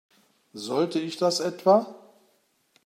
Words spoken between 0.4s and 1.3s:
Sollte ich